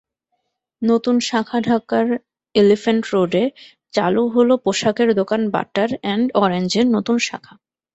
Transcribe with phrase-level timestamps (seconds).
[0.81, 2.07] নতুন শাখাঢাকার
[2.55, 3.43] এলিফ্যান্ট রোডে
[3.93, 7.53] চালু হলো পোশাকের দোকান বাটার অ্যান্ড অরেঞ্জের নতুন শাখা।